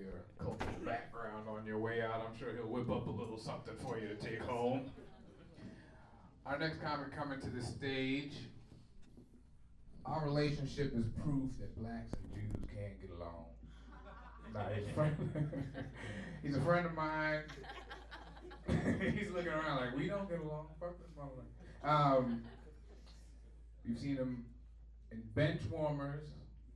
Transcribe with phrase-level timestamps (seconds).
[0.00, 2.26] your cultural background on your way out.
[2.26, 4.90] I'm sure he'll whip up a little something for you to take home.
[6.46, 8.32] Our next comic coming to the stage.
[10.06, 13.44] Our relationship is proof that blacks and Jews can't get along.
[16.42, 16.86] He's, a friend.
[16.86, 17.42] of mine.
[19.16, 20.66] he's looking around like we don't get along.
[21.84, 22.42] Um,
[23.84, 24.44] you've seen him
[25.12, 26.26] in bench warmers,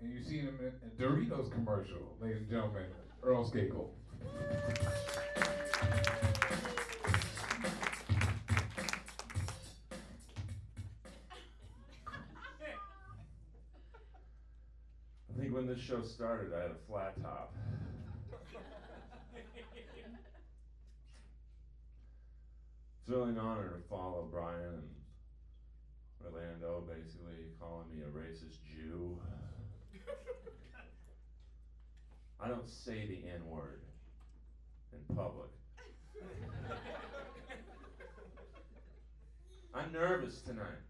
[0.00, 2.84] and you've seen him in a Doritos commercial, ladies and gentlemen.
[3.24, 3.88] Earl Skakel.
[15.30, 17.54] I think when this show started, I had a flat top.
[23.00, 24.88] it's really an honor to follow Brian and
[26.22, 29.18] Orlando, basically calling me a racist Jew.
[32.40, 33.82] I don't say the N word
[34.92, 35.50] in public.
[39.74, 40.82] I'm nervous tonight.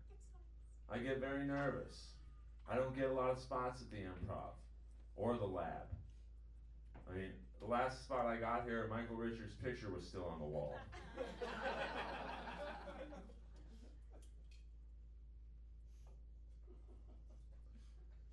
[0.91, 2.15] I get very nervous.
[2.71, 4.53] I don't get a lot of spots at the improv
[5.17, 5.89] or the lab.
[7.11, 10.45] I mean, the last spot I got here, Michael Richards' picture was still on the
[10.45, 10.77] wall.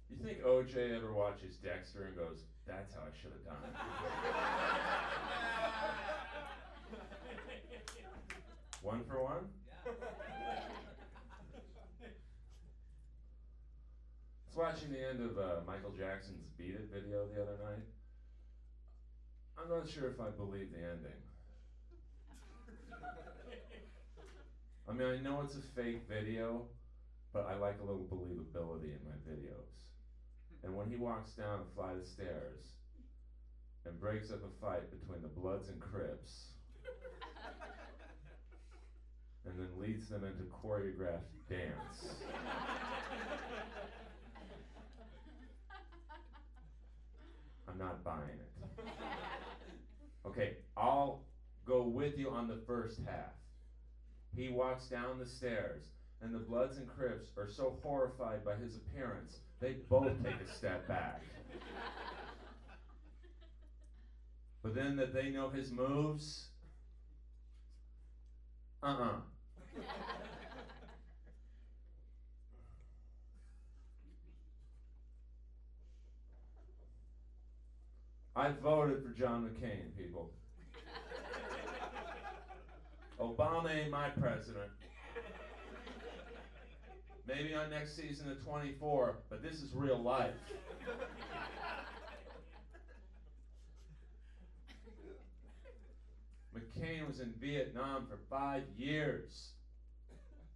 [0.09, 3.76] you think OJ ever watches Dexter and goes, that's how I should have done it?
[8.81, 9.48] one for one?
[9.86, 9.90] I
[14.48, 17.86] was watching the end of uh, Michael Jackson's Beat It video the other night.
[19.58, 21.22] I'm not sure if I believe the ending.
[24.90, 26.68] I mean, I know it's a fake video,
[27.31, 29.91] but I like a little believability in my videos.
[30.64, 32.66] And when he walks down a flight of stairs
[33.86, 36.53] and breaks up a fight between the Bloods and Crips,
[39.45, 42.16] and then leads them into choreographed dance.
[47.68, 48.85] I'm not buying it.
[50.28, 51.24] Okay, I'll
[51.66, 53.34] go with you on the first half.
[54.35, 55.84] He walks down the stairs,
[56.22, 60.53] and the Bloods and Crips are so horrified by his appearance, they both take a
[60.57, 61.22] step back.
[64.63, 66.47] But then that they know his moves,
[68.83, 69.03] uh uh-uh.
[69.03, 69.16] uh
[78.33, 80.31] I voted for John McCain, people.
[83.19, 84.72] Obama ain't my president.
[87.41, 90.35] Maybe on next season of 24, but this is real life.
[96.56, 99.53] McCain was in Vietnam for five years.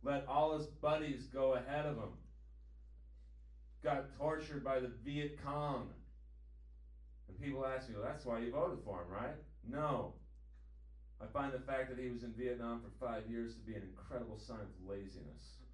[0.03, 2.13] Let all his buddies go ahead of him.
[3.84, 5.90] Got tortured by the Viet Cong.
[7.28, 9.34] And people ask me, well, that's why you voted for him, right?
[9.67, 10.13] No.
[11.19, 13.81] I find the fact that he was in Vietnam for five years to be an
[13.81, 15.65] incredible sign of laziness.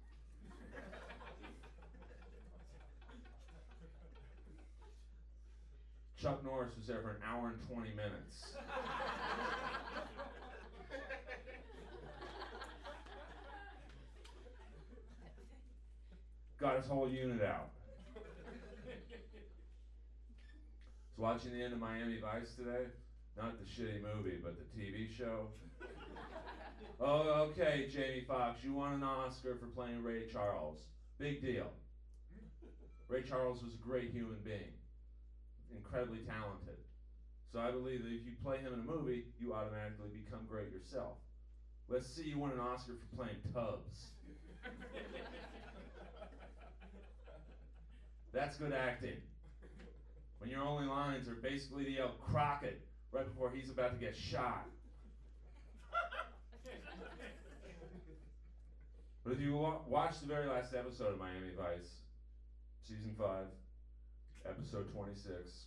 [6.22, 8.54] Chuck Norris was there for an hour and 20 minutes.
[16.60, 17.70] Got his whole unit out.
[18.14, 18.22] was
[21.18, 22.84] watching the end of Miami Vice today.
[23.36, 25.48] Not the shitty movie, but the TV show.
[27.00, 30.78] Oh, okay, Jamie Foxx, you won an Oscar for playing Ray Charles.
[31.18, 31.70] Big deal.
[33.08, 34.72] Ray Charles was a great human being,
[35.74, 36.78] incredibly talented.
[37.52, 40.72] So I believe that if you play him in a movie, you automatically become great
[40.72, 41.18] yourself.
[41.88, 44.12] Let's see you win an Oscar for playing Tubbs.
[48.32, 49.20] That's good acting
[50.38, 52.80] when your only lines are basically to yell Crockett
[53.12, 54.66] right before he's about to get shot.
[59.24, 59.54] But if you
[59.86, 62.02] watch the very last episode of Miami Vice,
[62.82, 63.46] season 5,
[64.46, 65.66] episode 26,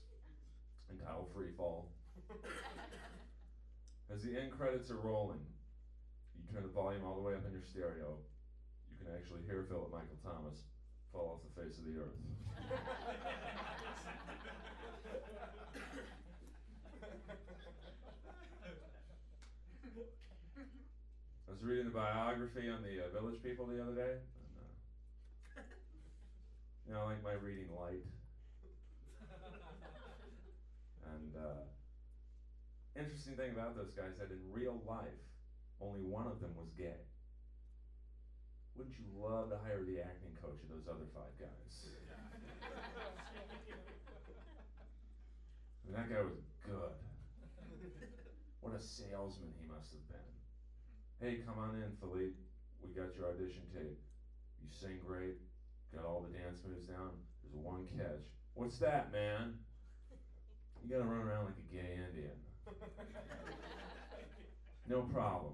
[0.92, 1.90] entitled Free Fall,
[4.14, 5.40] as the end credits are rolling,
[6.36, 8.18] you turn the volume all the way up in your stereo,
[8.92, 10.60] you can actually hear Philip Michael Thomas
[11.14, 12.20] fall off the face of the earth.
[21.48, 24.18] I was reading the biography on the uh, Village People the other day.
[24.18, 25.62] And, uh,
[26.88, 28.02] you know, I like my reading light.
[31.06, 31.70] And uh,
[32.98, 35.22] interesting thing about those guys that in real life,
[35.80, 36.98] only one of them was gay.
[38.76, 41.74] Wouldn't you love to hire the acting coach of those other five guys?
[45.94, 46.92] That guy was good.
[48.60, 50.35] What a salesman he must have been.
[51.22, 52.36] Hey, come on in, Philippe.
[52.84, 53.98] We got your audition tape.
[54.62, 55.40] You sing great,
[55.96, 57.12] got all the dance moves down.
[57.42, 58.28] There's one catch.
[58.54, 59.56] What's that, man?
[60.84, 62.36] You gotta run around like a gay Indian.
[64.88, 65.54] No problem.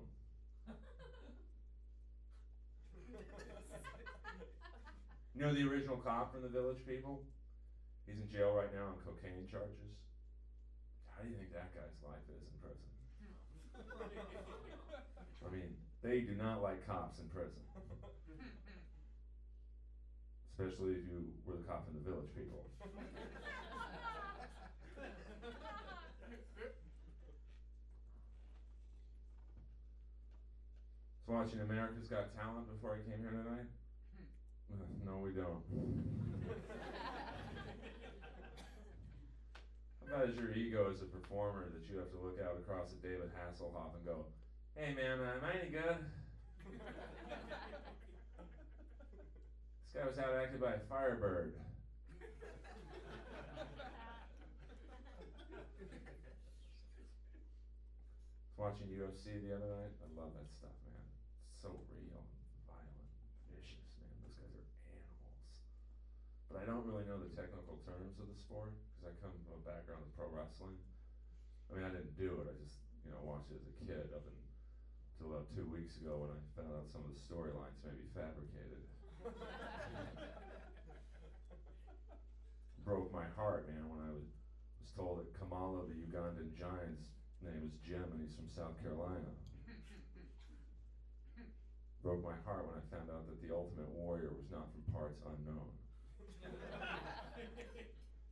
[5.34, 7.24] You know the original cop from the Village People?
[8.06, 9.96] He's in jail right now on cocaine charges.
[11.08, 12.91] How do you think that guy's life is in prison?
[15.52, 17.60] I mean, they do not like cops in prison.
[20.56, 22.64] Especially if you were the cop in the Village People.
[31.28, 33.68] was watching America's Got Talent before I came here tonight.
[34.72, 35.04] Hmm.
[35.04, 35.64] No, we don't.
[40.08, 42.92] How bad is your ego as a performer that you have to look out across
[42.92, 44.28] at David Hasselhoff and go,
[44.76, 46.00] hey man, uh, am I any good?
[49.84, 51.54] this guy was out acted by a firebird.
[58.62, 59.98] watching UFC the other night.
[60.00, 61.02] I love that stuff, man.
[61.50, 62.22] It's so real,
[62.70, 63.10] violent,
[63.50, 64.14] vicious, man.
[64.22, 65.66] Those guys are animals.
[66.46, 69.58] But I don't really know the technical terms of the sport because I come from
[69.60, 70.78] a background of pro wrestling.
[71.68, 72.48] I mean, I didn't do it.
[72.48, 74.22] I just, you know, watched it as a kid up
[75.22, 78.10] until about two weeks ago when I found out some of the storylines may be
[78.18, 78.82] fabricated.
[82.82, 84.26] Broke my heart, man, when I was,
[84.82, 87.14] was told that Kamala, the Ugandan giant's
[87.46, 89.30] name is Jim and he's from South Carolina.
[92.02, 95.22] Broke my heart when I found out that the Ultimate Warrior was not from parts
[95.22, 95.70] unknown.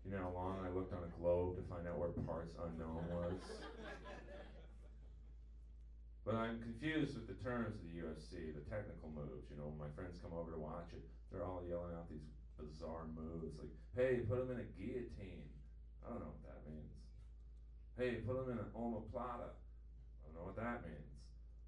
[0.01, 3.05] you know how long I looked on a globe to find out where parts unknown
[3.13, 3.37] was?
[6.29, 9.49] But I'm confused with the terms of the UFC, the technical moves.
[9.49, 11.01] You know, when my friends come over to watch it,
[11.33, 15.49] they're all yelling out these bizarre moves like, hey, put him in a guillotine.
[16.05, 16.93] I don't know what that means.
[17.97, 19.57] Hey, put him in an omoplata.
[19.57, 21.09] I don't know what that means.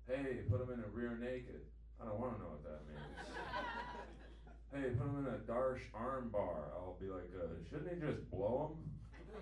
[0.05, 1.65] Hey, put him in a rear naked.
[1.97, 3.17] I don't want to know what that means.
[4.77, 6.69] hey, put him in a Darsh arm bar.
[6.77, 8.85] I'll be like, uh, shouldn't he just blow him?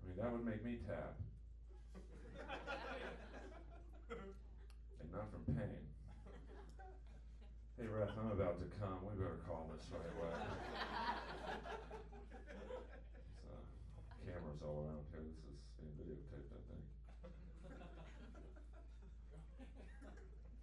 [0.00, 1.12] I mean, that would make me tap.
[5.00, 5.88] and not from pain.
[7.78, 8.98] Hey, ref, I'm about to come.
[9.06, 10.34] We better call this right away.
[14.26, 15.22] cameras all around here.
[15.22, 16.82] This is being videotaped, I think.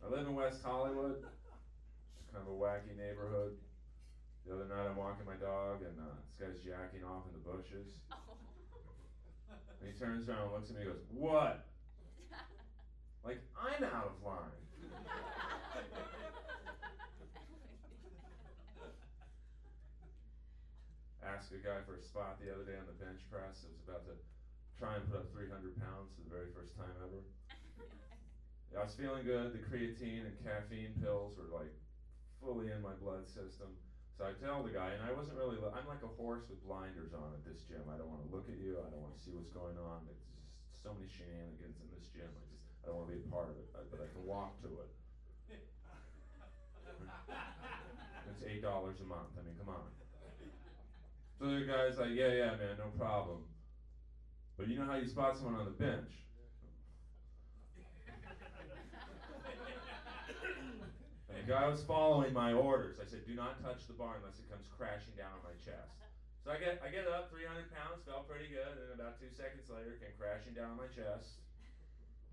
[0.04, 3.56] I live in West Hollywood, It's kind of a wacky neighborhood.
[4.46, 7.42] The other night I'm walking my dog and uh, this guy's jacking off in the
[7.48, 8.04] bushes.
[9.80, 11.66] And he turns around and looks at me and goes, What?
[13.24, 14.65] like, I'm out of line.
[21.26, 23.66] Asked a guy for a spot the other day on the bench press.
[23.66, 24.16] I was about to
[24.78, 25.50] try and put up 300
[25.82, 27.26] pounds for the very first time ever.
[28.78, 29.56] I was feeling good.
[29.56, 31.74] The creatine and caffeine pills were like
[32.38, 33.74] fully in my blood system.
[34.16, 37.12] So I tell the guy, and I wasn't really, I'm like a horse with blinders
[37.12, 37.84] on at this gym.
[37.92, 38.80] I don't want to look at you.
[38.80, 40.08] I don't want to see what's going on.
[40.08, 40.24] It's
[40.72, 42.32] just so many shenanigans in this gym.
[42.32, 44.24] I just, I don't want to be a part of it, uh, but I can
[44.24, 44.92] walk to it.
[48.26, 49.32] It's $8 a month.
[49.40, 49.86] I mean, come on.
[51.36, 53.44] So the guy's like, yeah, yeah, man, no problem.
[54.56, 56.08] But you know how you spot someone on the bench?
[61.28, 63.04] And the guy was following my orders.
[63.04, 66.00] I said, do not touch the bar unless it comes crashing down on my chest.
[66.48, 69.68] So I get, I get up, 300 pounds, felt pretty good, and about two seconds
[69.68, 71.44] later, came crashing down on my chest.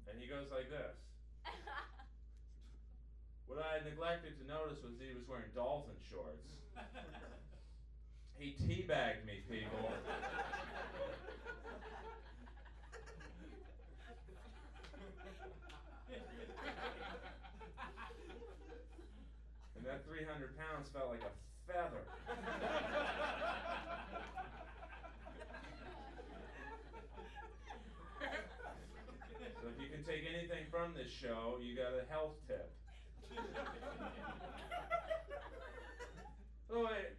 [0.07, 0.95] And he goes like this.
[3.51, 6.57] What I had neglected to notice was he was wearing dolphin shorts.
[8.43, 9.93] He teabagged me, people.
[19.77, 21.31] and that 300 pounds felt like a
[21.73, 22.03] feather.
[29.61, 32.73] so if you can take anything from this show, you got a health tip.
[36.75, 37.15] oh, wait.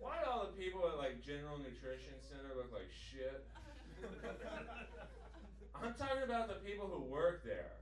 [0.00, 1.24] Why do all the people at like
[1.58, 3.46] Nutrition Center look like shit?
[5.82, 7.78] I'm talking about the people who work there.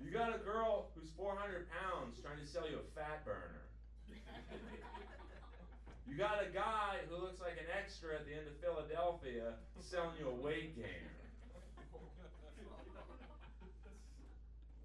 [0.00, 3.64] You got a girl who's 400 pounds trying to sell you a fat burner.
[6.06, 10.14] You got a guy who looks like an extra at the end of Philadelphia selling
[10.20, 11.16] you a weight gainer.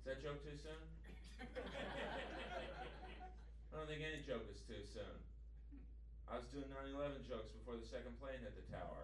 [0.01, 0.81] Is that joke too soon?
[3.71, 5.30] I don't think any joke is too soon.
[6.31, 9.03] I was doing 9 11 jokes before the second plane hit the tower.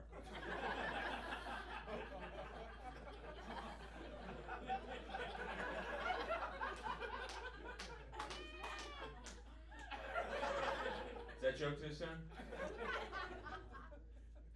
[11.35, 12.15] Is that joke too soon?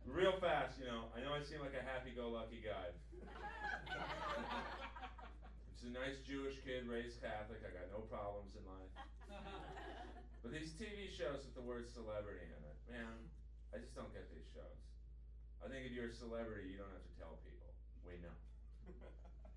[0.08, 1.12] Real fast, you know.
[1.12, 2.96] I know I seem like a happy-go-lucky guy.
[5.75, 7.60] It's a nice Jewish kid raised Catholic.
[7.68, 8.96] I got no problems in life.
[10.41, 13.13] But these TV shows with the word celebrity in it, man,
[13.69, 14.81] I just don't get these shows.
[15.62, 17.69] I think if you're a celebrity, you don't have to tell people.
[18.01, 18.33] We know.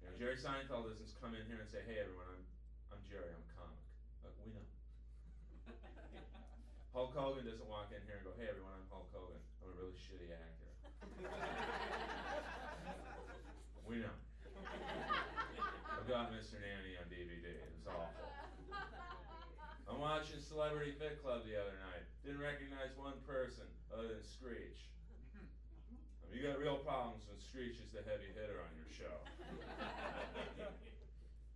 [0.05, 2.45] You know, Jerry Seinfeld doesn't come in here and say, "Hey, everyone, I'm
[2.93, 3.33] I'm Jerry.
[3.33, 3.81] I'm a comic."
[4.21, 4.69] But we know.
[6.93, 9.41] Hulk Hogan doesn't walk in here and go, "Hey, everyone, I'm Hulk Hogan.
[9.65, 10.69] I'm a really shitty actor."
[13.89, 14.13] we know.
[15.89, 16.61] I've got Mr.
[16.61, 17.49] Nanny on DVD.
[17.49, 18.29] It was awful.
[19.89, 22.05] I'm watching Celebrity Fit Club the other night.
[22.21, 24.93] Didn't recognize one person other than Screech.
[25.33, 29.17] I mean, you got real problems when Screech is the heavy hitter on your show.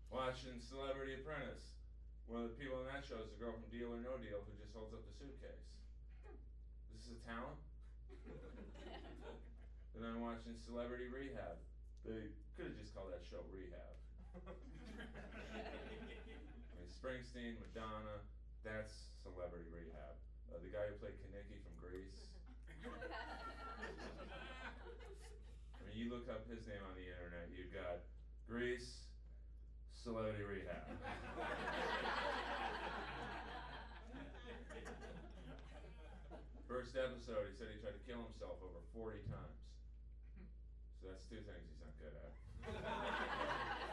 [0.08, 1.76] Watching Celebrity Apprentice.
[2.24, 4.40] One of the people in that show is the girl from Deal or No Deal
[4.40, 5.68] who just holds up the suitcase.
[6.96, 7.60] This is a talent?
[9.98, 11.58] Then I'm watching Celebrity Rehab.
[12.06, 13.98] They could have just called that show Rehab.
[14.30, 14.54] I
[16.78, 18.22] mean, Springsteen, Madonna,
[18.68, 20.12] that's Celebrity Rehab.
[20.52, 22.28] Uh, the guy who played Kenickie from Grease.
[25.72, 28.04] I mean, you look up his name on the internet, you've got
[28.44, 29.08] Grease,
[29.96, 30.84] Celebrity Rehab.
[36.68, 39.56] First episode, he said he tried to kill himself over 40 times.
[41.00, 42.36] So that's two things he's not good at.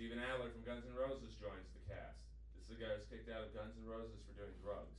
[0.00, 2.16] Steven Adler from Guns N' Roses joins the cast.
[2.56, 4.96] This is the guy who's kicked out of Guns N' Roses for doing drugs.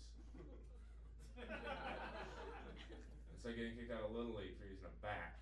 [3.33, 5.41] It's like getting kicked out of Little League for using a bat.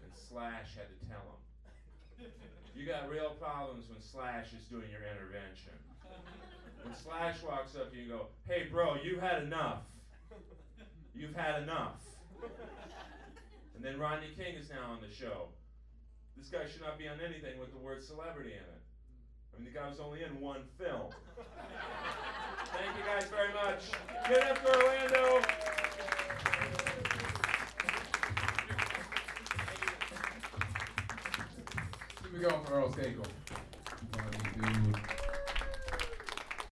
[0.00, 2.32] And Slash had to tell him.
[2.72, 5.76] You got real problems when Slash is doing your intervention.
[6.80, 9.84] When Slash walks up to you and go, hey bro, you've had enough.
[11.12, 12.00] You've had enough.
[13.76, 15.52] And then Rodney King is now on the show.
[16.36, 18.82] This guy should not be on anything with the word celebrity in it.
[19.54, 21.10] I mean, the guy was only in one film.
[22.72, 23.90] Thank you guys very much.
[24.28, 25.40] Get up for Orlando.
[32.22, 33.26] Keep it going for Earl Skakel.
[34.12, 35.19] Funny dude.